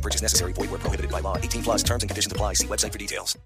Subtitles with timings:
[0.00, 0.54] No purchase necessary.
[0.54, 1.36] Void where prohibited by law.
[1.36, 2.54] 18 plus terms and conditions apply.
[2.54, 3.36] See website for details.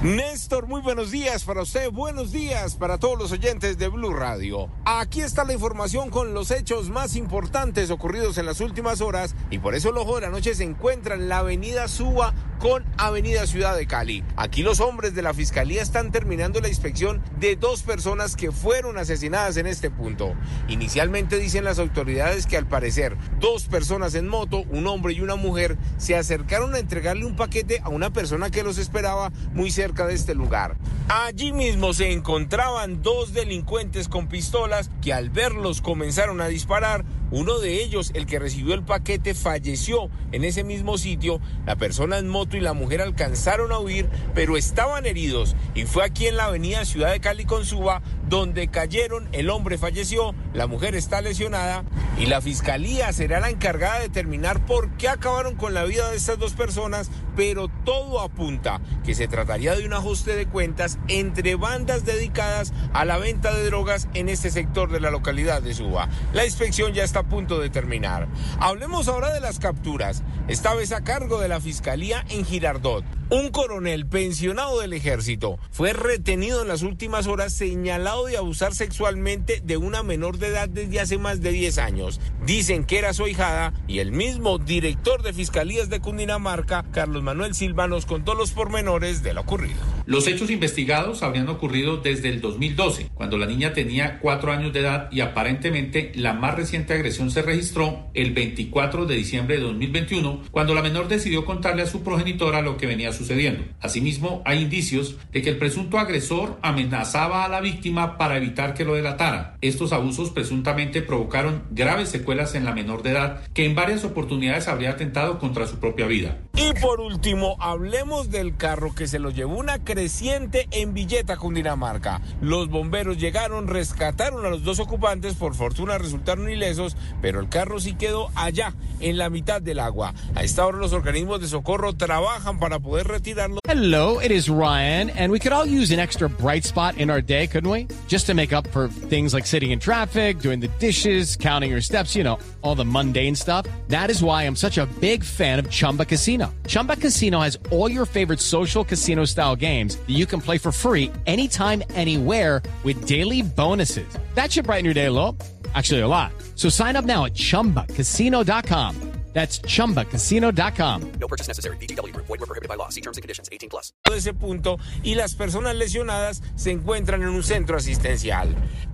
[0.00, 4.70] Néstor, muy buenos días para usted, buenos días para todos los oyentes de Blue Radio.
[4.84, 9.58] Aquí está la información con los hechos más importantes ocurridos en las últimas horas y
[9.58, 13.46] por eso el ojo de la noche se encuentra en la avenida Suba con Avenida
[13.46, 14.24] Ciudad de Cali.
[14.36, 18.98] Aquí los hombres de la fiscalía están terminando la inspección de dos personas que fueron
[18.98, 20.34] asesinadas en este punto.
[20.68, 25.36] Inicialmente dicen las autoridades que al parecer dos personas en moto, un hombre y una
[25.36, 30.06] mujer, se acercaron a entregarle un paquete a una persona que los esperaba muy cerca
[30.06, 30.76] de este lugar.
[31.08, 37.04] Allí mismo se encontraban dos delincuentes con pistolas que al verlos comenzaron a disparar.
[37.30, 41.40] Uno de ellos, el que recibió el paquete, falleció en ese mismo sitio.
[41.66, 45.56] La persona en moto y la mujer alcanzaron a huir, pero estaban heridos.
[45.74, 49.28] Y fue aquí en la avenida Ciudad de Cali con Suba donde cayeron.
[49.32, 51.84] El hombre falleció, la mujer está lesionada
[52.18, 56.16] y la fiscalía será la encargada de determinar por qué acabaron con la vida de
[56.16, 61.54] estas dos personas, pero todo apunta que se trataría de un ajuste de cuentas entre
[61.54, 66.08] bandas dedicadas a la venta de drogas en este sector de la localidad de Suba.
[66.32, 68.26] La inspección ya está a punto de terminar.
[68.58, 73.04] Hablemos ahora de las capturas, esta vez a cargo de la Fiscalía en Girardot.
[73.28, 79.60] Un coronel pensionado del ejército fue retenido en las últimas horas señalado de abusar sexualmente
[79.64, 82.20] de una menor de edad desde hace más de 10 años.
[82.44, 87.56] Dicen que era su ahijada y el mismo director de Fiscalías de Cundinamarca, Carlos Manuel
[87.56, 89.95] Silva, nos contó los pormenores de lo ocurrido.
[90.06, 94.78] Los hechos investigados habrían ocurrido desde el 2012, cuando la niña tenía 4 años de
[94.78, 100.44] edad y aparentemente la más reciente agresión se registró el 24 de diciembre de 2021,
[100.52, 103.64] cuando la menor decidió contarle a su progenitora lo que venía sucediendo.
[103.80, 108.84] Asimismo, hay indicios de que el presunto agresor amenazaba a la víctima para evitar que
[108.84, 109.56] lo delatara.
[109.60, 114.68] Estos abusos presuntamente provocaron graves secuelas en la menor de edad que en varias oportunidades
[114.68, 116.38] habría atentado contra su propia vida.
[116.58, 122.22] Y por último, hablemos del carro que se lo llevó una creciente en Villeta, Cundinamarca.
[122.40, 127.78] Los bomberos llegaron, rescataron a los dos ocupantes, por fortuna resultaron ilesos, pero el carro
[127.78, 130.14] sí quedó allá, en la mitad del agua.
[130.34, 133.58] A esta hora los organismos de socorro trabajan para poder retirarlo.
[133.68, 137.20] Hello, it is Ryan, and we could all use an extra bright spot in our
[137.20, 137.86] day, couldn't we?
[138.08, 141.82] Just to make up for things like sitting in traffic, doing the dishes, counting your
[141.82, 143.66] steps, you know, all the mundane stuff.
[143.88, 146.45] That is why I'm such a big fan of Chumba Casino.
[146.68, 150.70] Chumba Casino has all your favorite social casino style games that you can play for
[150.70, 154.06] free anytime, anywhere with daily bonuses.
[154.34, 155.36] That should brighten your day a little.
[155.74, 156.32] Actually, a lot.
[156.54, 159.16] So sign up now at chumbacasino.com.
[159.36, 161.12] That's chumbacasino.com.
[161.20, 161.76] No purchase necessary.
[161.76, 162.24] VGW Group.
[162.24, 162.88] Void were prohibited by law.
[162.88, 163.50] See terms and conditions.
[163.52, 163.92] 18 plus.
[164.08, 168.48] de ese punto y las personas lesionadas se encuentran en un centro asistencial.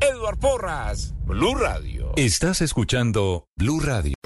[0.00, 2.12] Edward Porras, Blue Radio.
[2.16, 4.17] Estás escuchando Blue Radio.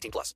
[0.00, 0.34] 18 plus.